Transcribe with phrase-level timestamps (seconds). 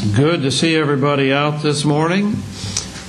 [0.00, 2.36] good to see everybody out this morning.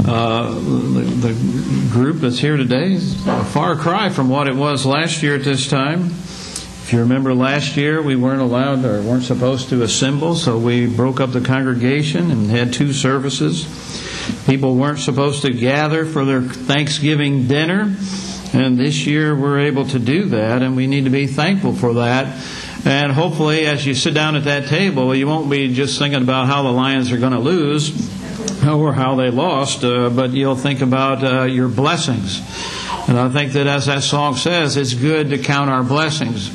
[0.06, 4.86] Uh, the, the group that's here today is a far cry from what it was
[4.86, 6.05] last year at this time.
[6.05, 10.88] If you remember last year, we weren't allowed or weren't supposed to assemble, so we
[10.88, 13.67] broke up the congregation and had two services.
[14.47, 17.95] People weren't supposed to gather for their Thanksgiving dinner,
[18.53, 21.93] and this year we're able to do that, and we need to be thankful for
[21.95, 22.35] that.
[22.86, 26.48] And hopefully, as you sit down at that table, you won't be just thinking about
[26.48, 27.91] how the Lions are going to lose
[28.66, 32.42] or how they lost, uh, but you'll think about uh, your blessings.
[33.09, 36.48] And I think that as that song says, it's good to count our blessings.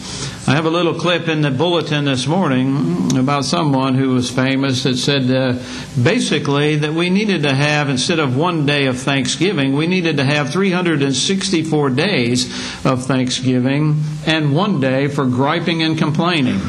[0.47, 4.85] I have a little clip in the bulletin this morning about someone who was famous
[4.85, 5.61] that said uh,
[6.01, 10.25] basically that we needed to have, instead of one day of Thanksgiving, we needed to
[10.25, 12.45] have 364 days
[12.87, 16.61] of Thanksgiving and one day for griping and complaining.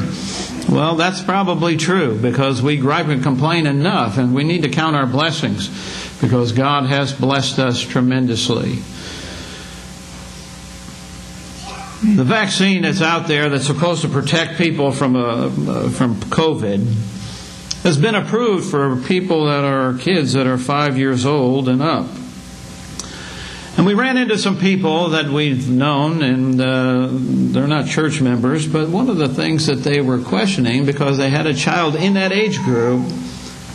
[0.68, 4.96] Well, that's probably true because we gripe and complain enough, and we need to count
[4.96, 5.68] our blessings
[6.20, 8.82] because God has blessed us tremendously.
[12.02, 15.48] The vaccine that's out there that's supposed to protect people from uh,
[15.88, 16.84] from COVID
[17.84, 22.06] has been approved for people that are kids that are five years old and up.
[23.78, 28.66] And we ran into some people that we've known, and uh, they're not church members,
[28.66, 32.14] but one of the things that they were questioning because they had a child in
[32.14, 33.06] that age group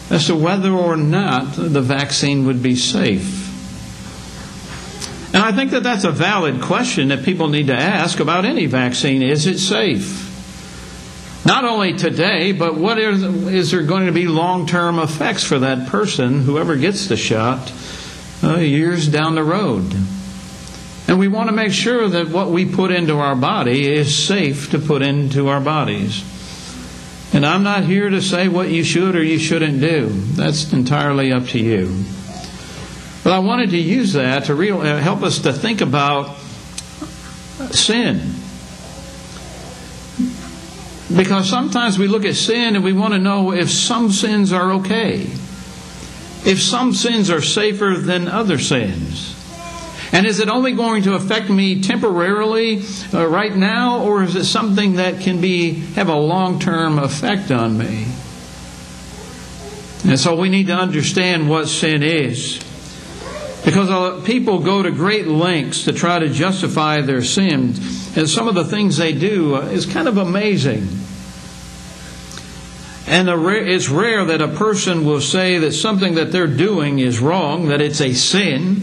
[0.10, 3.41] as to whether or not the vaccine would be safe.
[5.42, 9.22] I think that that's a valid question that people need to ask about any vaccine.
[9.22, 10.28] Is it safe?
[11.46, 15.60] Not only today, but what is, is there going to be long term effects for
[15.60, 17.72] that person, whoever gets the shot,
[18.44, 19.94] uh, years down the road?
[21.08, 24.70] And we want to make sure that what we put into our body is safe
[24.72, 26.24] to put into our bodies.
[27.34, 30.10] And I'm not here to say what you should or you shouldn't do.
[30.10, 32.04] That's entirely up to you.
[33.24, 36.36] But I wanted to use that to real, uh, help us to think about
[37.72, 38.20] sin.
[41.16, 44.74] Because sometimes we look at sin and we want to know if some sins are
[44.74, 45.22] okay,
[46.46, 49.38] if some sins are safer than other sins.
[50.14, 52.84] And is it only going to affect me temporarily
[53.14, 57.52] uh, right now, or is it something that can be have a long term effect
[57.52, 58.08] on me?
[60.04, 62.60] And so we need to understand what sin is.
[63.72, 68.54] Because people go to great lengths to try to justify their sins, and some of
[68.54, 70.90] the things they do uh, is kind of amazing.
[73.08, 77.70] And it's rare that a person will say that something that they're doing is wrong,
[77.70, 78.82] that it's a sin,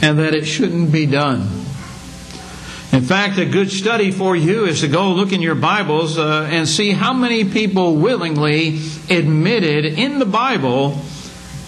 [0.00, 1.40] and that it shouldn't be done.
[2.92, 6.48] In fact, a good study for you is to go look in your Bibles uh,
[6.48, 8.78] and see how many people willingly
[9.10, 11.00] admitted in the Bible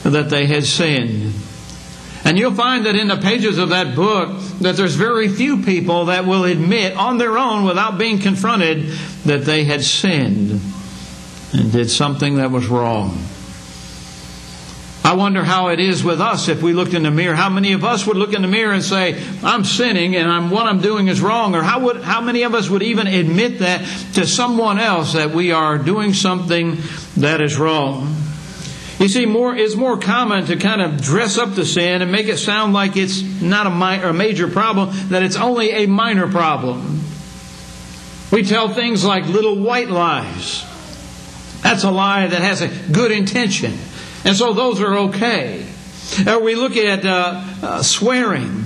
[0.05, 1.35] that they had sinned.
[2.25, 6.07] And you'll find that in the pages of that book that there's very few people
[6.07, 8.87] that will admit on their own without being confronted
[9.27, 10.59] that they had sinned
[11.53, 13.19] and did something that was wrong.
[15.05, 17.35] I wonder how it is with us if we looked in the mirror.
[17.35, 20.49] How many of us would look in the mirror and say, I'm sinning and I'm,
[20.49, 21.55] what I'm doing is wrong?
[21.55, 25.31] Or how, would, how many of us would even admit that to someone else that
[25.33, 26.79] we are doing something
[27.19, 28.24] that is wrong?
[28.99, 32.29] You see, more it's more common to kind of dress up the sin and make
[32.29, 37.01] it sound like it's not a, a major problem, that it's only a minor problem.
[38.31, 40.65] We tell things like little white lies.
[41.63, 43.77] That's a lie that has a good intention.
[44.25, 45.67] And so those are okay.
[46.27, 48.65] Or we look at uh, uh, swearing.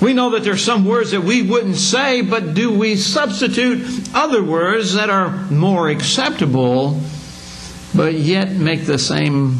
[0.00, 4.42] We know that there's some words that we wouldn't say, but do we substitute other
[4.42, 7.00] words that are more acceptable,
[7.94, 9.58] but yet make the same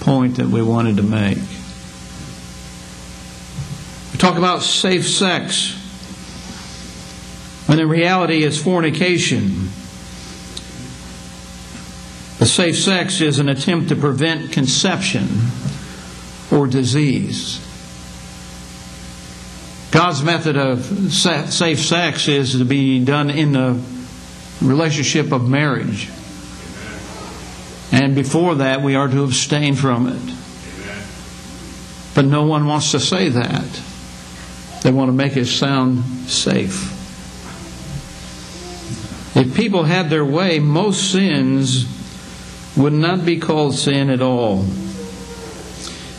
[0.00, 1.38] point that we wanted to make?
[4.12, 5.78] We talk about safe sex,
[7.66, 9.70] when in reality it's fornication.
[12.38, 15.28] The safe sex is an attempt to prevent conception
[16.50, 17.60] or disease.
[19.92, 23.80] God's method of safe sex is to be done in the
[24.60, 26.08] relationship of marriage.
[27.92, 30.34] And before that, we are to abstain from it.
[32.14, 33.82] But no one wants to say that.
[34.82, 36.90] They want to make it sound safe.
[39.36, 41.86] If people had their way, most sins
[42.76, 44.64] would not be called sin at all.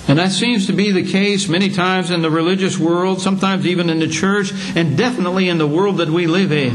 [0.08, 3.90] And that seems to be the case many times in the religious world, sometimes even
[3.90, 6.74] in the church, and definitely in the world that we live in.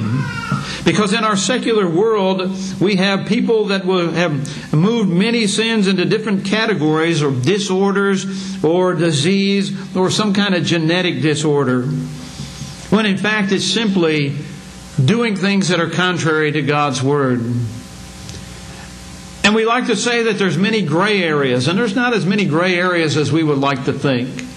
[0.89, 2.41] Because in our secular world,
[2.81, 8.95] we have people that will have moved many sins into different categories or disorders or
[8.95, 11.83] disease or some kind of genetic disorder.
[11.83, 14.35] When in fact it's simply
[15.05, 17.41] doing things that are contrary to God's Word.
[19.45, 22.47] And we like to say that there's many gray areas, and there's not as many
[22.47, 24.48] gray areas as we would like to think.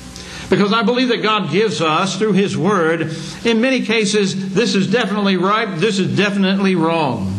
[0.51, 3.15] Because I believe that God gives us, through His Word,
[3.45, 7.33] in many cases, this is definitely right, this is definitely wrong.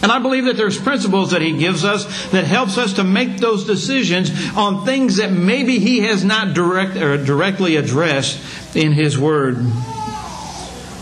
[0.00, 3.38] And I believe that there's principles that He gives us that helps us to make
[3.38, 9.18] those decisions on things that maybe He has not direct, or directly addressed in His
[9.18, 9.56] Word.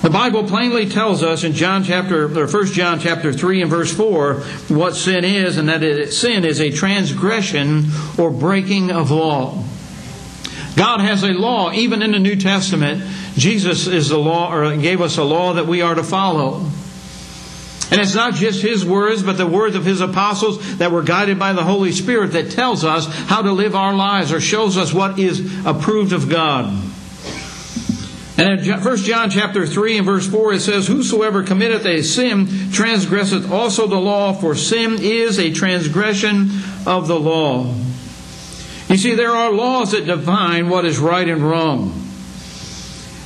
[0.01, 3.95] The Bible plainly tells us in John chapter or 1 John chapter 3 and verse
[3.95, 4.35] 4
[4.69, 9.63] what sin is and that it, sin is a transgression or breaking of law.
[10.77, 13.05] God has a law, even in the New Testament.
[13.35, 16.69] Jesus is the law, or gave us a law that we are to follow.
[17.91, 21.39] And it's not just His words, but the words of His apostles that were guided
[21.39, 24.93] by the Holy Spirit that tells us how to live our lives or shows us
[24.93, 26.67] what is approved of God.
[28.37, 32.49] And in 1 John chapter 3 and verse 4 it says, Whosoever committeth a sin
[32.73, 36.51] transgresseth also the law, for sin is a transgression
[36.85, 37.73] of the law.
[38.89, 42.01] You see, there are laws that define what is right and wrong.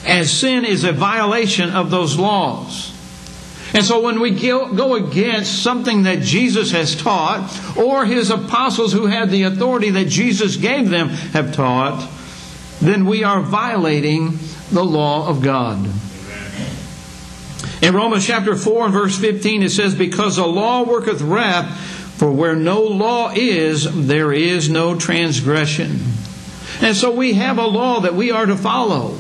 [0.07, 2.95] And sin is a violation of those laws.
[3.75, 9.07] And so when we go against something that Jesus has taught, or his apostles who
[9.07, 12.09] had the authority that Jesus gave them have taught,
[12.81, 14.39] then we are violating
[14.71, 15.79] the law of God.
[17.83, 22.33] In Romans chapter 4 and verse 15 it says, Because the law worketh wrath, for
[22.33, 26.01] where no law is, there is no transgression.
[26.81, 29.17] And so we have a law that we are to follow.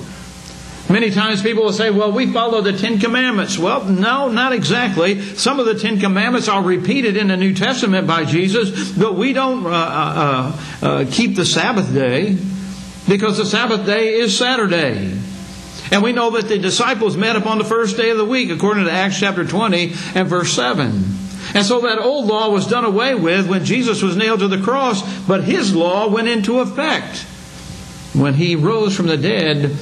[0.90, 3.56] Many times people will say, well, we follow the Ten Commandments.
[3.56, 5.20] Well, no, not exactly.
[5.20, 9.32] Some of the Ten Commandments are repeated in the New Testament by Jesus, but we
[9.32, 12.36] don't uh, uh, uh, keep the Sabbath day
[13.06, 15.16] because the Sabbath day is Saturday.
[15.92, 18.86] And we know that the disciples met upon the first day of the week, according
[18.86, 21.17] to Acts chapter 20 and verse 7.
[21.54, 24.60] And so that old law was done away with when Jesus was nailed to the
[24.60, 27.26] cross, but his law went into effect
[28.14, 29.76] when he rose from the dead,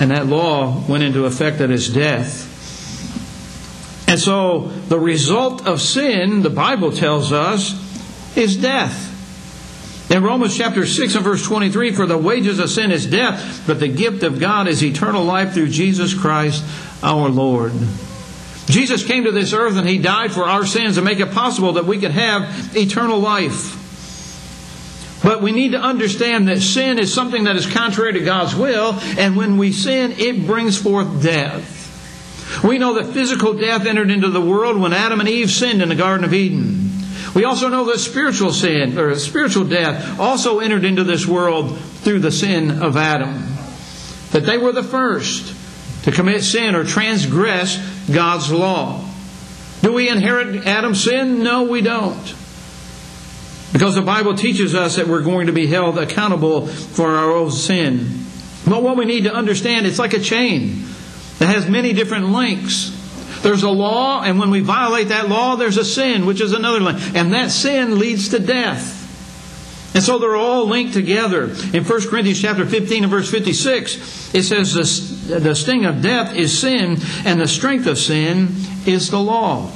[0.00, 2.48] and that law went into effect at his death.
[4.08, 7.78] And so the result of sin, the Bible tells us,
[8.36, 9.10] is death.
[10.10, 13.80] In Romans chapter 6 and verse 23, for the wages of sin is death, but
[13.80, 16.64] the gift of God is eternal life through Jesus Christ
[17.02, 17.72] our Lord.
[18.66, 21.74] Jesus came to this earth and He died for our sins to make it possible
[21.74, 23.78] that we could have eternal life.
[25.22, 28.98] But we need to understand that sin is something that is contrary to God's will,
[29.18, 31.80] and when we sin, it brings forth death.
[32.64, 35.88] We know that physical death entered into the world when Adam and Eve sinned in
[35.88, 36.90] the Garden of Eden.
[37.34, 42.18] We also know that spiritual sin, or spiritual death, also entered into this world through
[42.18, 43.46] the sin of Adam.
[44.32, 45.54] That they were the first
[46.04, 47.78] to commit sin or transgress
[48.10, 49.04] God's law.
[49.82, 51.42] Do we inherit Adam's sin?
[51.42, 52.34] No, we don't.
[53.72, 57.50] Because the Bible teaches us that we're going to be held accountable for our own
[57.50, 58.06] sin.
[58.66, 60.84] But what we need to understand, it's like a chain
[61.38, 62.98] that has many different links.
[63.42, 66.78] There's a law, and when we violate that law, there's a sin, which is another
[66.78, 67.00] link.
[67.16, 69.00] And that sin leads to death.
[69.94, 71.44] And so they're all linked together.
[71.72, 74.72] In 1 Corinthians chapter 15 and verse 56, it says
[75.26, 78.48] the sting of death is sin, and the strength of sin
[78.86, 79.70] is the law.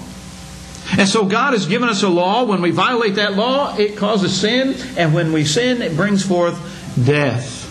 [0.97, 2.45] And so God has given us a law.
[2.45, 6.57] When we violate that law, it causes sin, and when we sin, it brings forth
[7.05, 7.65] death.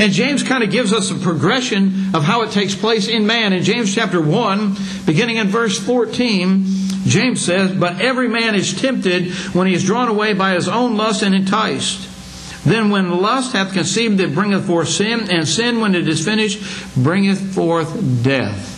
[0.00, 3.52] And James kind of gives us a progression of how it takes place in man.
[3.52, 4.76] In James chapter 1,
[5.06, 6.64] beginning in verse 14,
[7.04, 10.96] James says, But every man is tempted when he is drawn away by his own
[10.96, 12.08] lust and enticed.
[12.64, 16.62] Then when lust hath conceived, it bringeth forth sin, and sin, when it is finished,
[16.94, 18.68] bringeth forth death.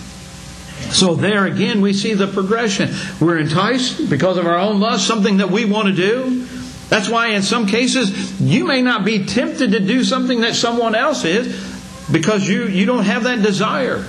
[0.93, 2.91] So there again, we see the progression.
[3.21, 6.47] We're enticed because of our own lust, something that we want to do.
[6.89, 10.95] That's why in some cases, you may not be tempted to do something that someone
[10.95, 11.75] else is
[12.11, 14.05] because you, you don't have that desire.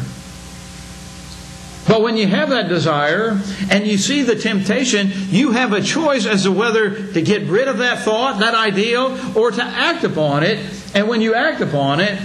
[1.87, 3.39] But when you have that desire
[3.69, 7.67] and you see the temptation, you have a choice as to whether to get rid
[7.67, 10.57] of that thought, that ideal, or to act upon it.
[10.95, 12.19] And when you act upon it,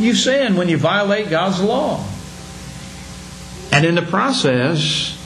[0.00, 2.04] you sin when you violate God's law.
[3.70, 5.20] And in the process,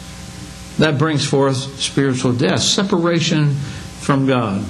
[0.79, 4.65] that brings forth spiritual death, separation from God.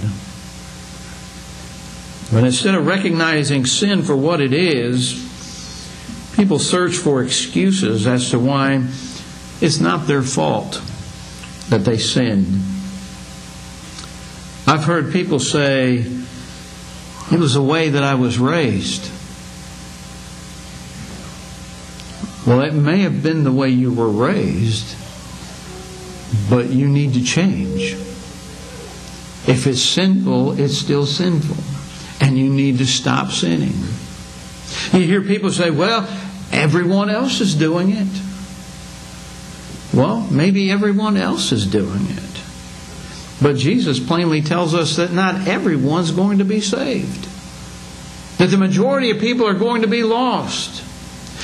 [2.33, 5.25] But instead of recognizing sin for what it is,
[6.37, 8.85] people search for excuses as to why
[9.61, 10.83] It's not their fault
[11.69, 12.63] that they sinned.
[14.67, 16.05] I've heard people say,
[17.31, 19.11] it was the way that I was raised.
[22.47, 24.97] Well, it may have been the way you were raised,
[26.49, 27.93] but you need to change.
[29.47, 31.57] If it's sinful, it's still sinful.
[32.21, 33.75] And you need to stop sinning.
[34.93, 36.09] You hear people say, well,
[36.53, 38.09] everyone else is doing it.
[39.99, 42.43] Well, maybe everyone else is doing it.
[43.43, 47.29] But Jesus plainly tells us that not everyone's going to be saved.
[48.39, 50.85] That the majority of people are going to be lost.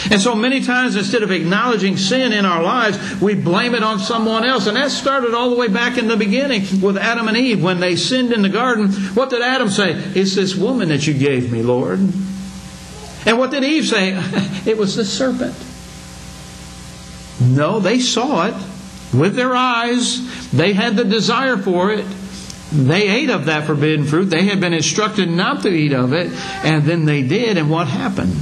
[0.09, 3.99] And so many times, instead of acknowledging sin in our lives, we blame it on
[3.99, 4.69] someone else.
[4.69, 7.61] And that started all the way back in the beginning with Adam and Eve.
[7.61, 9.95] When they sinned in the garden, what did Adam say?
[10.15, 11.99] It's this woman that you gave me, Lord.
[11.99, 14.13] And what did Eve say?
[14.71, 15.57] It was the serpent.
[17.45, 18.55] No, they saw it
[19.13, 20.51] with their eyes.
[20.51, 22.05] They had the desire for it.
[22.73, 24.25] They ate of that forbidden fruit.
[24.25, 26.33] They had been instructed not to eat of it.
[26.65, 27.57] And then they did.
[27.57, 28.35] And what happened?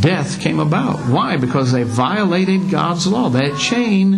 [0.00, 1.00] Death came about.
[1.00, 1.36] Why?
[1.36, 3.28] Because they violated God's law.
[3.28, 4.12] That chain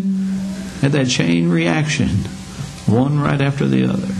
[0.80, 2.08] had that chain reaction,
[2.86, 4.12] one right after the other.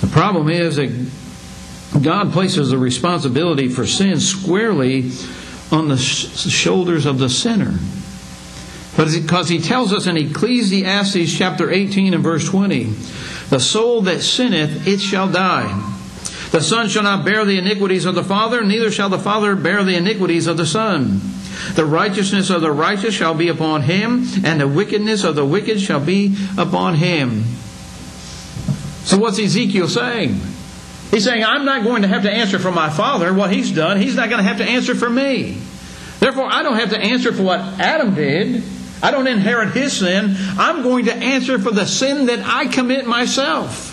[0.00, 5.10] The problem is that God places the responsibility for sin squarely
[5.74, 7.74] on the shoulders of the sinner.
[8.96, 12.84] But because he tells us in Ecclesiastes chapter 18 and verse 20,
[13.50, 15.90] the soul that sinneth, it shall die.
[16.52, 19.82] The son shall not bear the iniquities of the father, neither shall the father bear
[19.82, 21.20] the iniquities of the son.
[21.74, 25.80] The righteousness of the righteous shall be upon him, and the wickedness of the wicked
[25.80, 27.42] shall be upon him.
[29.02, 30.40] So what's Ezekiel saying?
[31.14, 34.00] He's saying, I'm not going to have to answer for my father what he's done.
[34.00, 35.60] He's not going to have to answer for me.
[36.18, 38.64] Therefore, I don't have to answer for what Adam did.
[39.00, 40.34] I don't inherit his sin.
[40.58, 43.92] I'm going to answer for the sin that I commit myself.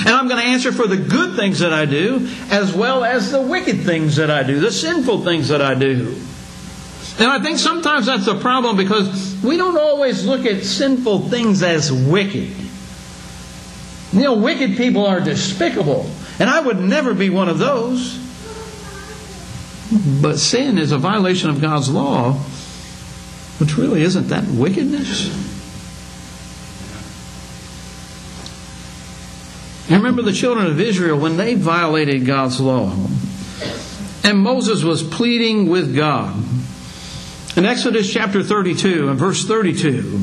[0.00, 3.30] And I'm going to answer for the good things that I do as well as
[3.30, 6.20] the wicked things that I do, the sinful things that I do.
[7.20, 11.62] And I think sometimes that's a problem because we don't always look at sinful things
[11.62, 12.67] as wicked.
[14.12, 18.18] You know, wicked people are despicable, and I would never be one of those.
[20.22, 22.34] But sin is a violation of God's law,
[23.58, 25.28] which really isn't that wickedness.
[29.88, 32.92] You remember the children of Israel when they violated God's law.
[34.22, 36.36] And Moses was pleading with God.
[37.56, 40.20] In Exodus chapter 32 and verse 32,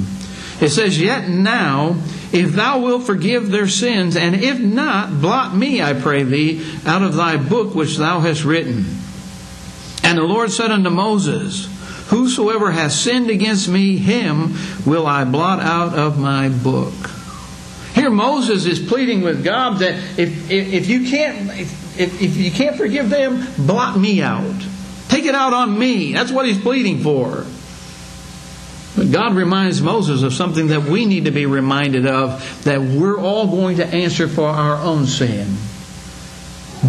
[0.61, 1.95] it says, Yet now
[2.33, 7.01] if thou wilt forgive their sins, and if not, blot me, I pray thee, out
[7.01, 8.85] of thy book which thou hast written.
[10.03, 11.67] And the Lord said unto Moses,
[12.09, 14.53] Whosoever has sinned against me, him
[14.85, 16.93] will I blot out of my book.
[17.95, 21.49] Here Moses is pleading with God that if, if, if you can't
[21.97, 24.61] if, if you can't forgive them, blot me out.
[25.07, 26.11] Take it out on me.
[26.13, 27.45] That's what he's pleading for.
[28.95, 33.47] God reminds Moses of something that we need to be reminded of that we're all
[33.47, 35.55] going to answer for our own sin,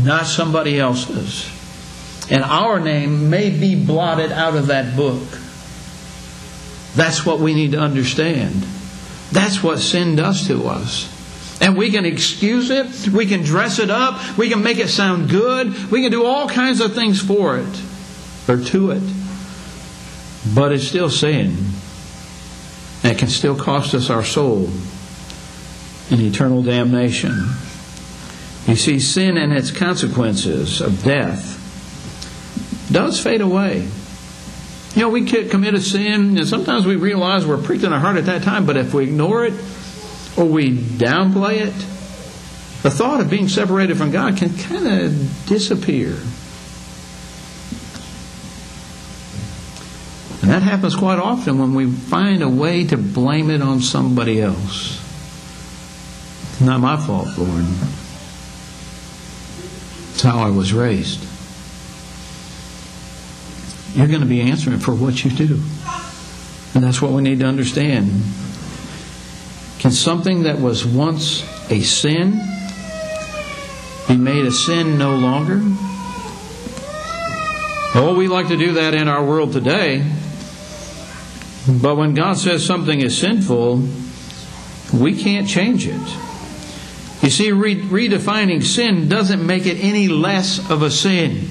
[0.05, 1.51] not somebody else's.
[2.31, 5.23] And our name may be blotted out of that book.
[6.95, 8.65] That's what we need to understand.
[9.33, 11.13] That's what sin does to us.
[11.61, 15.29] And we can excuse it, we can dress it up, we can make it sound
[15.29, 17.83] good, we can do all kinds of things for it
[18.49, 19.03] or to it.
[20.55, 21.57] But it's still sin.
[23.07, 24.69] And it can still cost us our soul
[26.11, 27.51] in eternal damnation.
[28.67, 31.53] You see, sin and its consequences of death
[32.91, 33.89] does fade away.
[34.97, 38.17] You know, we commit a sin, and sometimes we realize we're pricked in our heart
[38.17, 39.55] at that time, but if we ignore it
[40.37, 41.75] or we downplay it,
[42.83, 46.19] the thought of being separated from God can kind of disappear.
[50.47, 54.41] And that happens quite often when we find a way to blame it on somebody
[54.41, 55.03] else.
[56.53, 57.65] It's not my fault, Lord.
[60.13, 61.21] It's how I was raised.
[63.97, 65.61] You're going to be answering for what you do.
[66.75, 68.09] And that's what we need to understand.
[69.81, 72.41] Can something that was once a sin
[74.07, 75.61] be made a sin no longer?
[77.97, 80.09] Oh, we like to do that in our world today.
[81.69, 83.83] But when God says something is sinful,
[84.95, 86.01] we can't change it.
[87.23, 91.49] You see, re- redefining sin doesn't make it any less of a sin.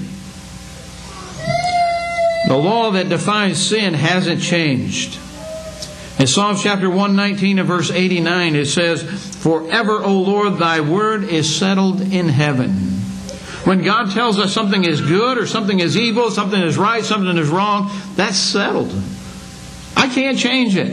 [2.48, 5.18] The law that defines sin hasn't changed.
[6.18, 9.02] In Psalms chapter 119 and verse 89, it says,
[9.42, 12.70] Forever, O Lord, thy word is settled in heaven.
[13.66, 17.36] When God tells us something is good or something is evil, something is right, something
[17.36, 18.94] is wrong, that's settled.
[20.06, 20.86] I can't change it.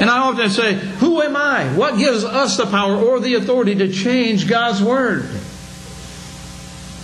[0.00, 1.66] And I often say, Who am I?
[1.76, 5.28] What gives us the power or the authority to change God's word?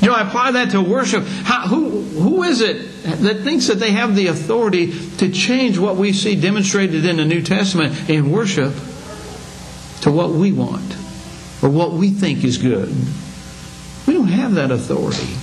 [0.00, 1.24] You know, I apply that to worship.
[1.24, 5.96] How, who, who is it that thinks that they have the authority to change what
[5.96, 8.72] we see demonstrated in the New Testament in worship
[10.02, 10.96] to what we want
[11.62, 12.94] or what we think is good?
[14.06, 15.36] We don't have that authority.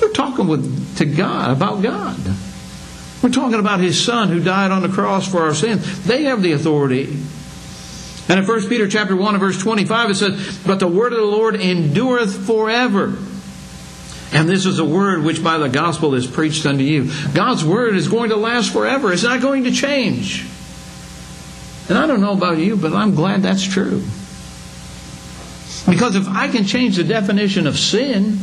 [0.00, 2.18] We're talking with, to God about God.
[3.22, 6.04] We're talking about His Son who died on the cross for our sins.
[6.04, 7.04] They have the authority.
[8.28, 11.18] And in 1 Peter chapter 1 and verse 25 it says, But the word of
[11.18, 13.16] the Lord endureth forever.
[14.30, 17.10] And this is a word which by the gospel is preached unto you.
[17.32, 19.12] God's word is going to last forever.
[19.12, 20.46] It's not going to change.
[21.88, 24.02] And I don't know about you, but I'm glad that's true.
[25.88, 28.38] Because if I can change the definition of sin,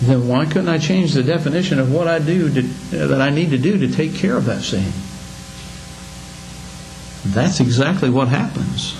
[0.00, 2.62] then why couldn't I change the definition of what I do to,
[2.96, 4.92] that I need to do to take care of that sin?
[7.24, 8.94] That's exactly what happens.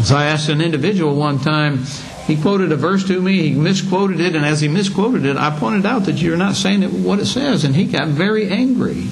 [0.00, 1.84] As I asked an individual one time,
[2.26, 5.56] he quoted a verse to me, he misquoted it, and as he misquoted it, I
[5.58, 9.08] pointed out that you're not saying what it says, and he got very angry.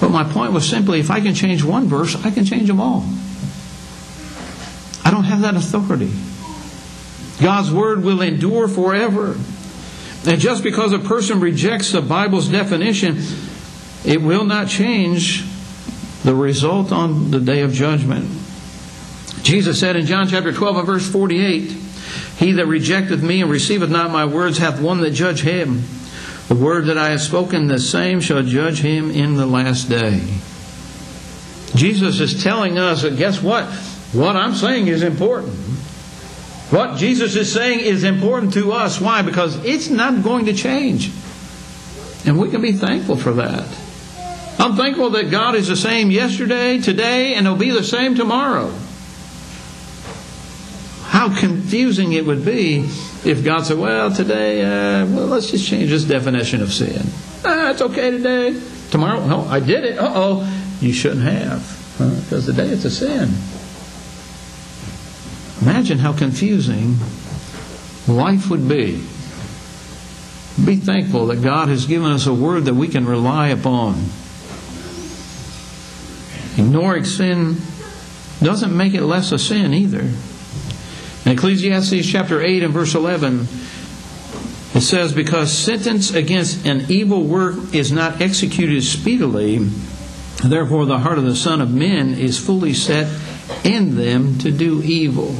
[0.00, 2.80] But my point was simply if I can change one verse, I can change them
[2.80, 3.04] all.
[5.04, 6.12] I don't have that authority.
[7.42, 9.36] God's word will endure forever.
[10.24, 13.18] And just because a person rejects the Bible's definition,
[14.04, 15.44] it will not change
[16.22, 18.26] the result on the day of judgment.
[19.42, 21.62] Jesus said in John chapter 12 and verse 48,
[22.38, 25.82] He that rejecteth me and receiveth not my words hath one that judge him.
[26.46, 30.20] The word that I have spoken, the same shall judge him in the last day.
[31.74, 33.64] Jesus is telling us that guess what?
[34.12, 35.56] What I'm saying is important.
[36.72, 39.00] What Jesus is saying is important to us.
[39.00, 39.22] Why?
[39.22, 41.10] Because it's not going to change.
[42.24, 43.68] And we can be thankful for that.
[44.58, 48.72] I'm thankful that God is the same yesterday, today, and He'll be the same tomorrow
[51.12, 52.78] how confusing it would be
[53.22, 57.02] if God said, well, today, uh, well, let's just change this definition of sin.
[57.44, 58.58] Ah, it's okay today.
[58.90, 59.98] Tomorrow, no, I did it.
[59.98, 60.58] Uh oh.
[60.80, 61.60] You shouldn't have,
[62.24, 63.28] because today it's a sin.
[65.62, 66.96] Imagine how confusing
[68.08, 68.94] life would be.
[70.64, 73.94] Be thankful that God has given us a word that we can rely upon.
[76.58, 77.58] Ignoring sin
[78.42, 80.10] doesn't make it less a sin either.
[81.24, 83.46] In Ecclesiastes chapter 8 and verse 11,
[84.74, 89.58] it says, Because sentence against an evil work is not executed speedily,
[90.42, 93.06] therefore the heart of the Son of Men is fully set
[93.64, 95.36] in them to do evil.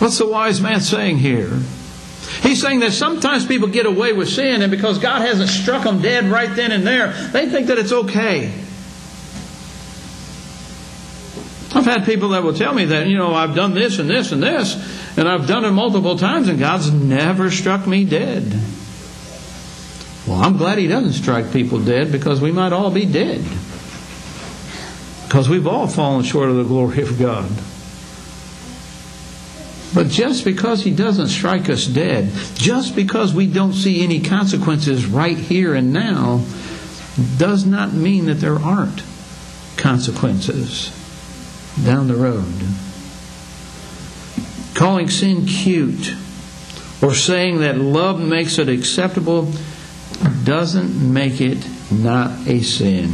[0.00, 1.50] What's the wise man saying here?
[2.42, 6.00] He's saying that sometimes people get away with sin, and because God hasn't struck them
[6.00, 8.46] dead right then and there, they think that it's okay.
[11.74, 14.32] I've had people that will tell me that, you know, I've done this and this
[14.32, 14.74] and this,
[15.18, 18.58] and I've done it multiple times, and God's never struck me dead.
[20.26, 23.44] Well, I'm glad He doesn't strike people dead because we might all be dead.
[25.26, 27.50] Because we've all fallen short of the glory of God.
[29.94, 35.06] But just because He doesn't strike us dead, just because we don't see any consequences
[35.06, 36.44] right here and now,
[37.36, 39.02] does not mean that there aren't
[39.76, 40.90] consequences
[41.84, 42.54] down the road.
[44.74, 46.14] Calling sin cute
[47.02, 49.50] or saying that love makes it acceptable
[50.44, 53.12] doesn't make it not a sin.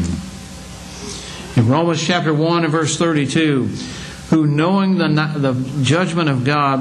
[1.56, 3.70] In Romans chapter 1 and verse 32,
[4.30, 6.80] who knowing the, the judgment of God,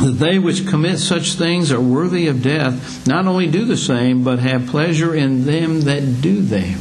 [0.00, 4.24] that they which commit such things are worthy of death, not only do the same,
[4.24, 6.80] but have pleasure in them that do them.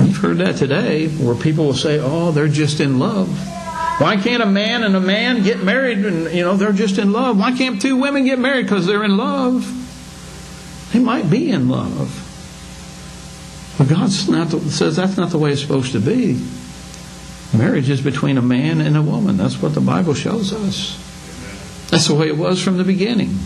[0.00, 3.28] You've heard that today where people will say, oh, they're just in love.
[4.00, 7.12] Why can't a man and a man get married and, you know, they're just in
[7.12, 7.38] love?
[7.38, 8.64] Why can't two women get married?
[8.64, 9.74] Because they're in love.
[10.92, 12.24] They might be in love.
[13.76, 16.40] But God says that's not the way it's supposed to be.
[17.56, 19.36] Marriage is between a man and a woman.
[19.36, 20.96] That's what the Bible shows us.
[21.90, 23.38] That's the way it was from the beginning.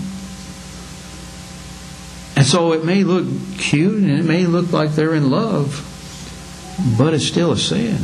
[2.35, 3.27] And so it may look
[3.59, 5.89] cute and it may look like they're in love,
[6.99, 7.99] but it's still a sin.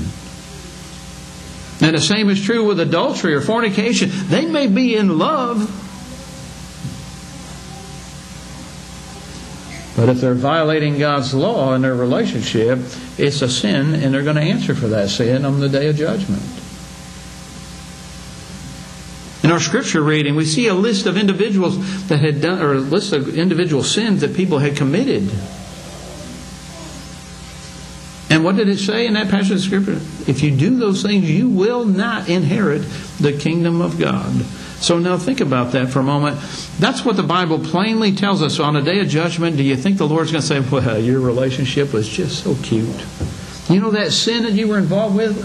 [1.80, 4.10] And the same is true with adultery or fornication.
[4.12, 5.68] They may be in love,
[9.98, 12.78] But if they're violating God's law in their relationship,
[13.18, 15.96] it's a sin, and they're going to answer for that sin on the day of
[15.96, 16.40] judgment.
[19.42, 22.78] In our scripture reading, we see a list of individuals that had done, or a
[22.78, 25.28] list of individual sins that people had committed.
[28.30, 29.98] And what did it say in that passage of scripture?
[30.30, 32.82] If you do those things, you will not inherit
[33.18, 34.44] the kingdom of God.
[34.80, 36.38] So now think about that for a moment.
[36.78, 38.60] That's what the Bible plainly tells us.
[38.60, 41.20] On a day of judgment, do you think the Lord's going to say, well, your
[41.20, 43.04] relationship was just so cute?
[43.68, 45.36] You know that sin that you were involved with?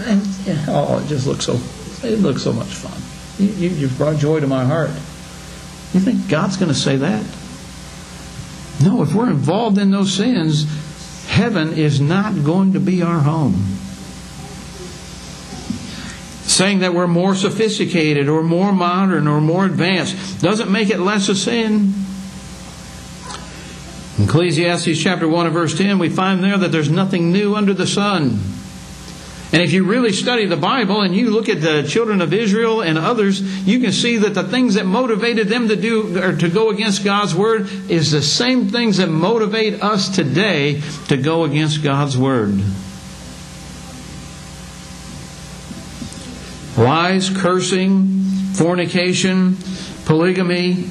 [0.69, 1.59] Oh, it just looks so,
[2.07, 2.99] it looks so much fun.
[3.43, 4.91] You, you, you've brought joy to my heart.
[4.91, 7.23] You think God's going to say that?
[8.83, 10.65] No, if we're involved in those sins,
[11.27, 13.82] heaven is not going to be our home
[16.53, 21.27] saying that we're more sophisticated or more modern or more advanced doesn't make it less
[21.29, 21.93] a sin.
[24.17, 27.73] In Ecclesiastes chapter 1 and verse 10, we find there that there's nothing new under
[27.73, 28.39] the sun.
[29.51, 32.81] And if you really study the Bible and you look at the children of Israel
[32.81, 36.49] and others, you can see that the things that motivated them to do or to
[36.49, 41.83] go against God's word is the same things that motivate us today to go against
[41.83, 42.59] God's word.
[46.77, 48.07] Lies, cursing,
[48.53, 49.57] fornication,
[50.05, 50.87] polygamy,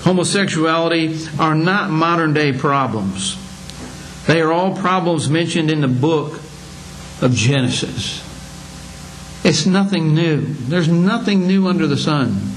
[0.00, 3.36] homosexuality are not modern day problems.
[4.26, 6.34] They are all problems mentioned in the book
[7.22, 8.26] of Genesis.
[9.44, 10.40] It's nothing new.
[10.42, 12.50] There's nothing new under the sun.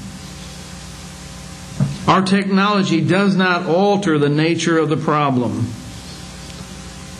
[2.06, 5.52] Our technology does not alter the nature of the problem.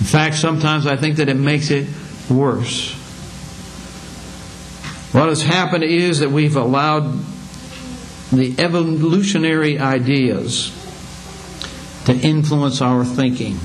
[0.01, 1.89] In fact, sometimes I think that it makes it
[2.29, 2.95] worse.
[5.15, 7.21] What has happened is that we've allowed
[8.33, 10.73] the evolutionary ideas
[12.07, 13.57] to influence our thinking.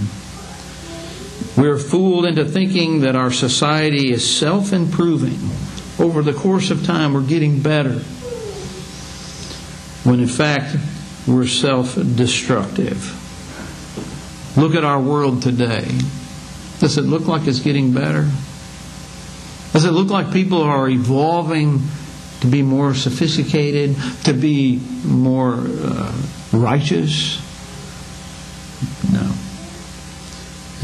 [1.57, 5.39] We're fooled into thinking that our society is self improving.
[5.97, 7.97] Over the course of time, we're getting better.
[10.07, 10.77] When in fact,
[11.27, 13.15] we're self destructive.
[14.55, 15.87] Look at our world today.
[16.77, 18.29] Does it look like it's getting better?
[19.73, 21.81] Does it look like people are evolving
[22.41, 26.13] to be more sophisticated, to be more uh,
[26.53, 27.41] righteous?
[29.11, 29.31] No.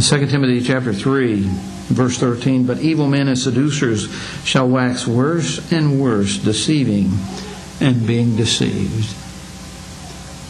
[0.01, 1.43] 2 Timothy chapter 3,
[1.87, 7.11] verse 13, but evil men and seducers shall wax worse and worse, deceiving
[7.79, 9.15] and being deceived.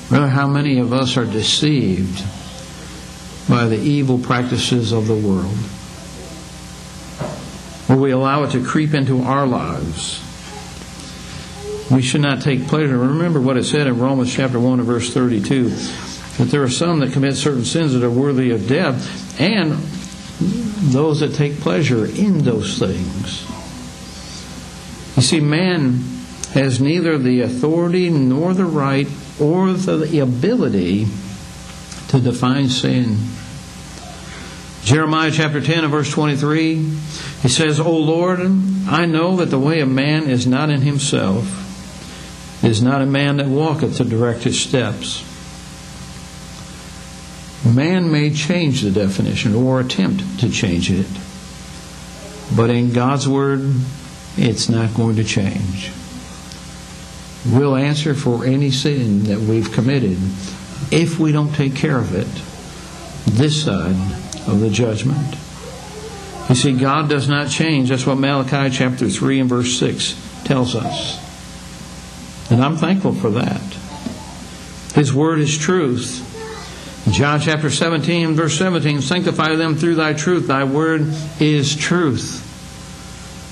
[0.10, 2.24] Brother, how many of us are deceived
[3.48, 5.58] by the evil practices of the world?
[7.88, 10.22] Will we allow it to creep into our lives?
[11.92, 12.98] We should not take pleasure.
[12.98, 15.70] Remember what it said in Romans chapter 1 and verse 32
[16.38, 19.72] that there are some that commit certain sins that are worthy of death, and
[20.92, 23.46] those that take pleasure in those things.
[25.16, 26.04] You see, man
[26.54, 29.08] has neither the authority nor the right
[29.40, 31.08] or the ability
[32.10, 33.18] to define sin.
[34.86, 39.80] Jeremiah chapter 10 and verse 23, he says, O Lord, I know that the way
[39.80, 44.44] of man is not in himself, it is not a man that walketh to direct
[44.44, 45.24] his steps.
[47.66, 51.08] Man may change the definition or attempt to change it,
[52.56, 53.62] but in God's Word,
[54.38, 55.92] it's not going to change.
[57.52, 60.20] We'll answer for any sin that we've committed
[60.92, 62.28] if we don't take care of it
[63.36, 63.96] this side
[64.48, 65.36] of the judgment.
[66.50, 67.90] You see, God does not change.
[67.90, 71.22] That's what Malachi chapter 3 and verse 6 tells us.
[72.52, 73.62] And I'm thankful for that.
[74.94, 76.22] His word is truth.
[77.12, 80.48] John chapter 17, verse 17 Sanctify them through thy truth.
[80.48, 81.08] Thy word
[81.40, 82.42] is truth.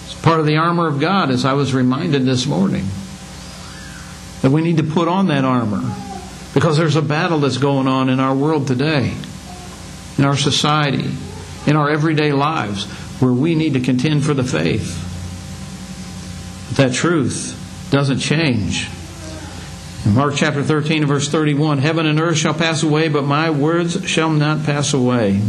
[0.06, 2.86] It's part of the armor of God, as I was reminded this morning.
[4.42, 5.96] That we need to put on that armor.
[6.54, 9.16] Because there's a battle that's going on in our world today,
[10.18, 11.10] in our society,
[11.66, 12.86] in our everyday lives,
[13.20, 15.00] where we need to contend for the faith.
[16.70, 17.60] But that truth
[17.92, 18.90] doesn't change.
[20.06, 24.08] In Mark chapter 13 verse 31, heaven and earth shall pass away, but my words
[24.10, 25.42] shall not pass away.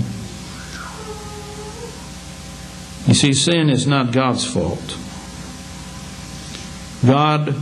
[3.07, 4.97] You see, sin is not God's fault.
[7.05, 7.55] God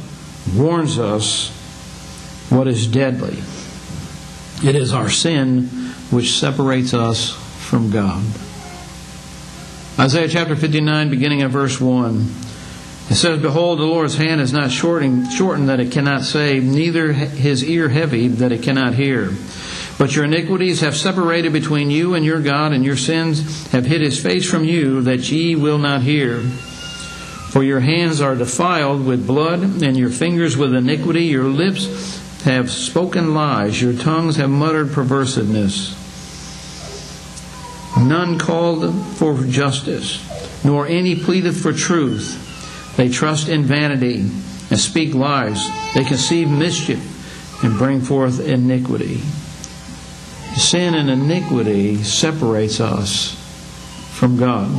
[0.55, 1.51] warns us
[2.49, 3.39] what is deadly.
[4.65, 5.69] It is our sin
[6.13, 7.33] which separates us
[7.69, 8.23] from God.
[9.99, 12.27] Isaiah chapter 59, beginning at verse 1.
[13.11, 15.27] It says, Behold, the Lord's hand is not shortened,
[15.69, 19.33] that it cannot save, neither his ear heavy that it cannot hear.
[19.99, 24.01] But your iniquities have separated between you and your God, and your sins have hid
[24.01, 26.41] his face from you, that ye will not hear.
[26.41, 31.25] For your hands are defiled with blood, and your fingers with iniquity.
[31.25, 36.02] Your lips have spoken lies, your tongues have muttered perverseness.
[37.99, 40.19] None called for justice,
[40.65, 42.95] nor any pleadeth for truth.
[42.97, 44.21] They trust in vanity
[44.71, 45.63] and speak lies.
[45.95, 49.19] They conceive mischief and bring forth iniquity.
[50.57, 53.35] Sin and iniquity separates us
[54.13, 54.71] from God.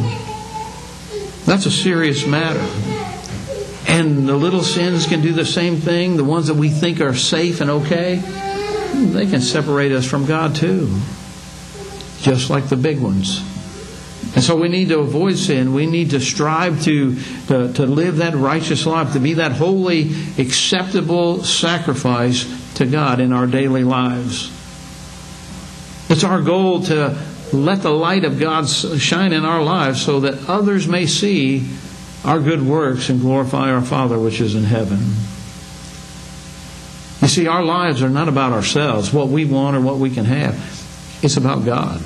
[1.45, 2.65] That's a serious matter.
[3.88, 6.17] And the little sins can do the same thing.
[6.17, 8.15] The ones that we think are safe and okay,
[8.93, 10.99] they can separate us from God too.
[12.23, 13.41] Just like the big ones.
[14.36, 15.73] And so we need to avoid sin.
[15.73, 17.15] We need to strive to,
[17.47, 23.31] to, to live that righteous life, to be that holy, acceptable sacrifice to God in
[23.31, 24.51] our daily lives.
[26.09, 27.17] It's our goal to
[27.51, 31.69] let the light of God shine in our lives so that others may see
[32.25, 34.99] our good works and glorify our Father which is in heaven.
[37.21, 40.25] You see, our lives are not about ourselves, what we want or what we can
[40.25, 40.72] have.
[41.23, 42.01] It's about God.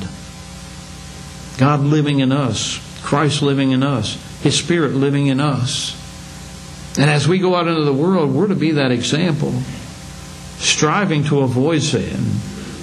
[1.58, 5.96] God living in us, Christ living in us, His Spirit living in us.
[7.00, 9.52] And as we go out into the world, we're to be that example,
[10.60, 12.26] striving to avoid sin,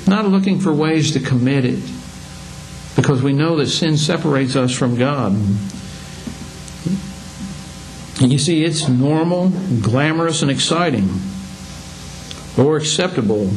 [0.09, 1.83] not looking for ways to commit it,
[2.97, 5.33] because we know that sin separates us from God.
[8.20, 9.51] And you see, it's normal,
[9.83, 11.09] glamorous, and exciting,
[12.57, 13.51] or acceptable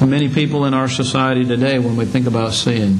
[0.00, 2.98] to many people in our society today when we think about sin.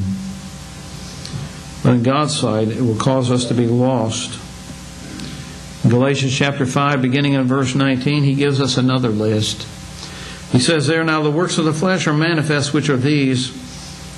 [1.83, 4.39] But in God's sight, it will cause us to be lost.
[5.83, 9.67] In Galatians chapter 5, beginning in verse 19, he gives us another list.
[10.53, 13.49] He says there, Now the works of the flesh are manifest, which are these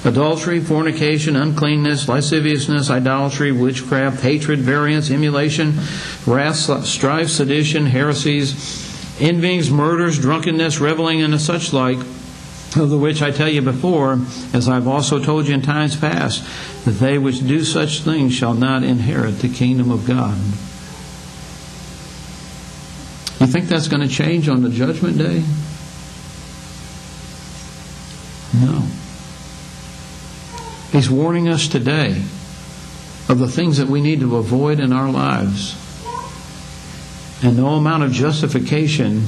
[0.04, 5.78] adultery, fornication, uncleanness, lasciviousness, idolatry, witchcraft, hatred, variance, emulation,
[6.26, 11.98] wrath, strife, sedition, heresies, envyings, murders, drunkenness, reveling, and such like
[12.76, 14.20] of the which I tell you before,
[14.52, 16.44] as I've also told you in times past,
[16.84, 20.36] that they which do such things shall not inherit the kingdom of God.
[23.40, 25.42] You think that's going to change on the judgment day?
[28.54, 28.86] No.
[30.92, 32.22] He's warning us today
[33.28, 35.76] of the things that we need to avoid in our lives.
[37.42, 39.26] And no amount of justification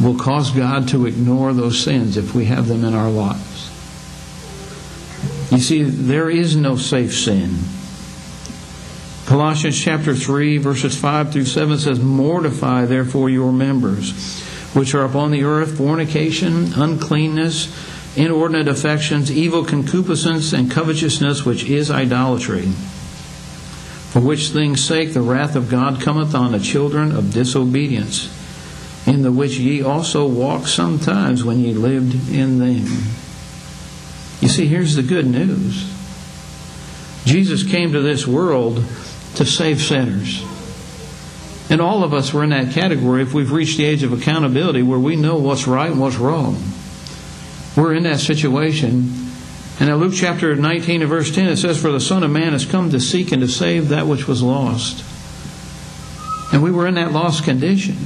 [0.00, 3.70] will cause God to ignore those sins if we have them in our lives.
[5.50, 7.58] You see, there is no safe sin.
[9.26, 14.42] Colossians chapter 3, verses 5 through 7 says, Mortify therefore your members,
[14.74, 17.72] which are upon the earth, fornication, uncleanness,
[18.16, 22.66] inordinate affections, evil concupiscence, and covetousness, which is idolatry.
[24.10, 28.38] For which things' sake the wrath of God cometh on the children of disobedience
[29.06, 32.86] in the which ye also walked sometimes when ye lived in them.
[34.40, 35.88] You see, here's the good news
[37.24, 38.84] Jesus came to this world
[39.36, 40.44] to save sinners.
[41.70, 44.82] And all of us were in that category if we've reached the age of accountability
[44.82, 46.62] where we know what's right and what's wrong.
[47.76, 49.10] We're in that situation.
[49.80, 52.52] And in Luke chapter 19 and verse 10, it says, For the Son of Man
[52.52, 55.04] has come to seek and to save that which was lost.
[56.52, 57.96] And we were in that lost condition.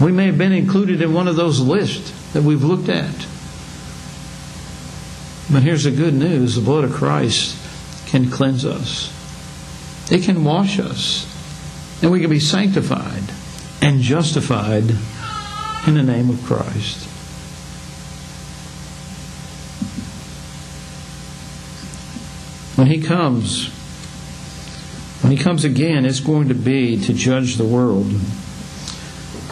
[0.00, 3.14] We may have been included in one of those lists that we've looked at.
[5.52, 7.56] But here's the good news the blood of Christ
[8.06, 9.12] can cleanse us,
[10.10, 11.26] it can wash us,
[12.02, 13.24] and we can be sanctified
[13.82, 14.84] and justified
[15.86, 17.06] in the name of Christ.
[22.76, 23.68] When He comes,
[25.22, 28.10] when He comes again, it's going to be to judge the world.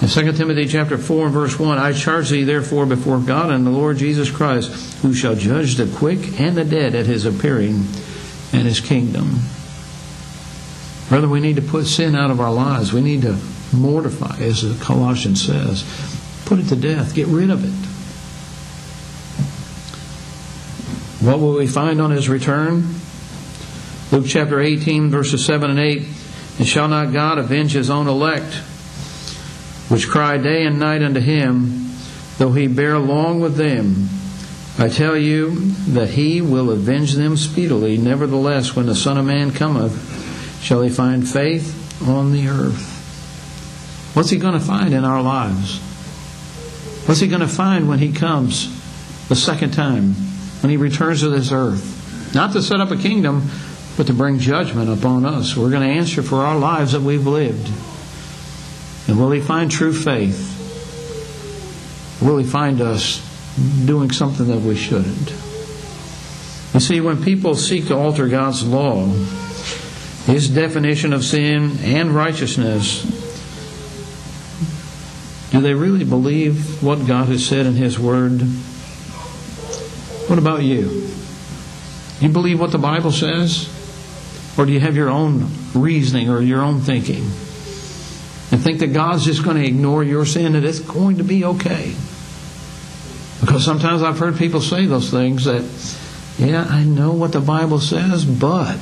[0.00, 3.66] In 2 Timothy chapter 4 and verse 1, I charge thee therefore before God and
[3.66, 4.70] the Lord Jesus Christ,
[5.02, 7.84] who shall judge the quick and the dead at his appearing
[8.52, 9.40] and his kingdom.
[11.08, 12.92] Brother, we need to put sin out of our lives.
[12.92, 13.38] We need to
[13.72, 15.84] mortify, as the Colossians says.
[16.44, 17.14] Put it to death.
[17.14, 17.88] Get rid of it.
[21.26, 22.94] What will we find on his return?
[24.12, 26.06] Luke chapter 18, verses 7 and 8.
[26.58, 28.62] And shall not God avenge his own elect?
[29.88, 31.90] Which cry day and night unto him,
[32.38, 34.08] though he bear long with them.
[34.78, 37.96] I tell you that he will avenge them speedily.
[37.96, 42.94] Nevertheless, when the Son of Man cometh, shall he find faith on the earth?
[44.14, 45.80] What's he going to find in our lives?
[47.06, 48.68] What's he going to find when he comes
[49.28, 50.14] the second time,
[50.60, 52.34] when he returns to this earth?
[52.34, 53.48] Not to set up a kingdom,
[53.96, 55.56] but to bring judgment upon us.
[55.56, 57.68] We're going to answer for our lives that we've lived.
[59.08, 60.54] And will he find true faith?
[62.20, 63.24] Will he find us
[63.86, 65.30] doing something that we shouldn't?
[66.74, 69.06] You see, when people seek to alter God's law,
[70.26, 73.02] his definition of sin and righteousness,
[75.50, 78.42] do they really believe what God has said in His Word?
[80.28, 81.08] What about you?
[82.20, 83.74] You believe what the Bible says?
[84.58, 87.30] Or do you have your own reasoning or your own thinking?
[88.50, 91.44] And think that God's just going to ignore your sin and it's going to be
[91.44, 91.94] okay?
[93.40, 95.64] Because sometimes I've heard people say those things that,
[96.38, 98.78] yeah, I know what the Bible says, but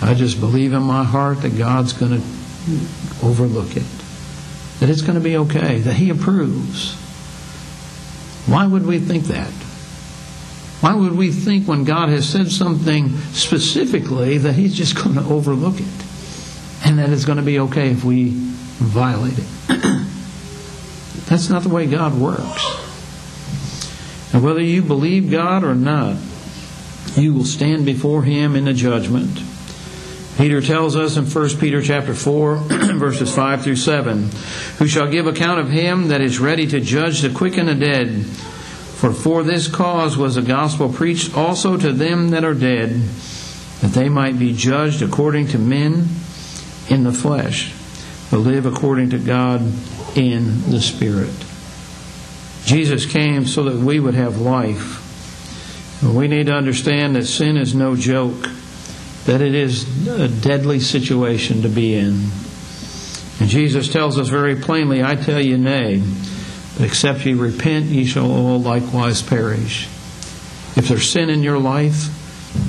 [0.00, 2.26] I just believe in my heart that God's going to
[3.22, 3.84] overlook it
[4.80, 6.94] that it's going to be okay, that He approves.
[8.46, 9.50] Why would we think that?
[10.80, 15.22] Why would we think when God has said something specifically that He's just going to
[15.22, 16.05] overlook it
[16.86, 19.44] and that it's going to be okay if we violate it?
[21.26, 22.64] That's not the way God works.
[24.32, 26.16] And whether you believe God or not,
[27.16, 29.40] you will stand before Him in the judgment.
[30.36, 32.56] Peter tells us in 1 Peter chapter 4
[32.98, 34.28] verses 5 through 7,
[34.78, 37.74] who shall give account of him that is ready to judge the quick and the
[37.74, 38.26] dead.
[38.26, 42.90] For for this cause was the gospel preached also to them that are dead,
[43.80, 46.06] that they might be judged according to men
[46.88, 47.74] in the flesh,
[48.30, 49.60] but live according to God
[50.16, 51.34] in the Spirit.
[52.64, 55.02] Jesus came so that we would have life.
[56.02, 58.48] We need to understand that sin is no joke
[59.26, 62.28] that it is a deadly situation to be in.
[63.38, 66.02] And Jesus tells us very plainly, I tell you, nay,
[66.76, 69.86] but except ye repent, ye shall all likewise perish.
[70.76, 72.08] If there's sin in your life,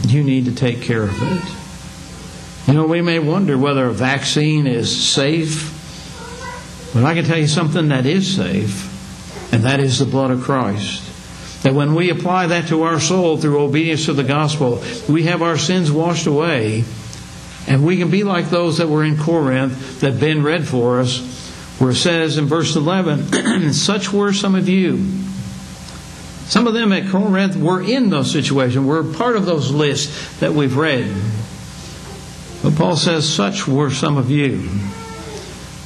[0.08, 1.67] you need to take care of it.
[2.68, 5.72] You know, we may wonder whether a vaccine is safe,
[6.94, 10.42] but I can tell you something that is safe, and that is the blood of
[10.42, 11.64] Christ.
[11.64, 15.42] That when we apply that to our soul through obedience to the gospel, we have
[15.42, 16.84] our sins washed away,
[17.70, 21.20] and we can be like those that were in Corinth that Ben read for us,
[21.80, 24.98] where it says in verse 11, Such were some of you.
[26.48, 30.52] Some of them at Corinth were in those situations, were part of those lists that
[30.52, 31.16] we've read.
[32.64, 34.70] But Paul says, Such were some of you.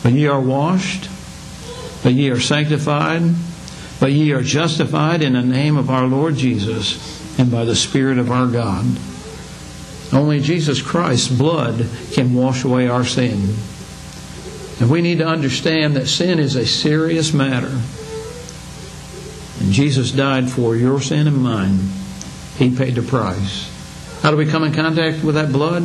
[0.04, 1.10] But ye are washed,
[2.04, 3.22] but ye are sanctified,
[4.00, 8.18] but ye are justified in the name of our Lord Jesus and by the Spirit
[8.18, 8.86] of our God.
[10.14, 13.56] Only Jesus Christ's blood can wash away our sin.
[14.80, 17.80] And we need to understand that sin is a serious matter.
[19.60, 21.80] And Jesus died for your sin and mine.
[22.58, 23.70] He paid the price.
[24.22, 25.84] How do we come in contact with that blood?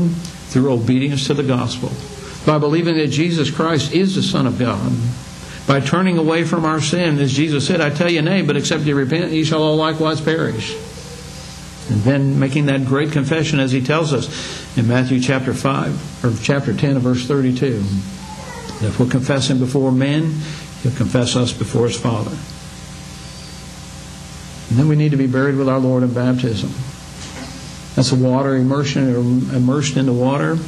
[0.56, 1.92] Through obedience to the gospel.
[2.46, 4.90] By believing that Jesus Christ is the Son of God
[5.66, 7.18] by turning away from our sin.
[7.18, 10.18] As Jesus said, I tell you, nay, but except you repent, ye shall all likewise
[10.18, 10.74] perish.
[11.90, 16.32] And then making that great confession as he tells us in Matthew chapter 5, or
[16.42, 17.80] chapter 10 of verse 32.
[17.80, 20.40] That if we'll confess him before men,
[20.82, 22.36] he'll confess us before his Father.
[24.70, 26.72] And then we need to be buried with our Lord in baptism.
[27.96, 29.08] That's a water immersion,
[29.54, 30.58] immersed in the water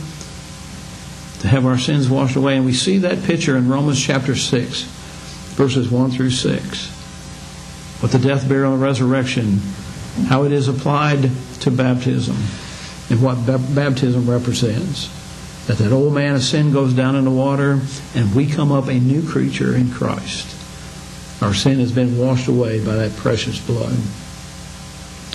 [1.41, 2.57] to have our sins washed away.
[2.57, 4.83] And we see that picture in Romans chapter 6,
[5.55, 8.03] verses 1 through 6.
[8.03, 9.61] With the death, burial, and resurrection,
[10.29, 12.37] how it is applied to baptism,
[13.11, 15.15] and what baptism represents.
[15.67, 17.79] That that old man of sin goes down in the water,
[18.15, 20.55] and we come up a new creature in Christ.
[21.43, 23.97] Our sin has been washed away by that precious blood.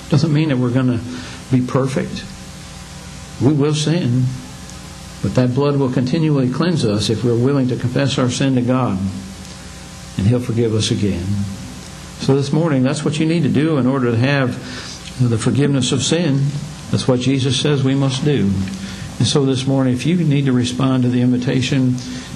[0.09, 0.99] Doesn't mean that we're going to
[1.53, 2.25] be perfect.
[3.41, 4.25] We will sin.
[5.21, 8.61] But that blood will continually cleanse us if we're willing to confess our sin to
[8.61, 8.99] God,
[10.17, 11.25] and He'll forgive us again.
[12.19, 14.51] So this morning, that's what you need to do in order to have
[15.21, 16.41] the forgiveness of sin.
[16.91, 18.51] That's what Jesus says we must do.
[19.19, 21.95] And so this morning, if you need to respond to the invitation,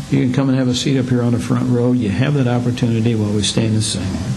[0.10, 1.92] you can come and have a seat up here on the front row.
[1.92, 4.18] You have that opportunity while we stand and sing.